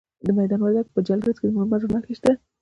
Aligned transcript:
د 0.25 0.27
میدان 0.37 0.59
وردګو 0.61 0.93
په 0.95 0.99
جلریز 1.07 1.37
کې 1.39 1.45
د 1.47 1.51
مرمرو 1.57 1.91
نښې 1.93 2.13
شته. 2.19 2.31